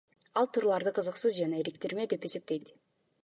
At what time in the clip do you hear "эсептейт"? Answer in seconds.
2.31-2.73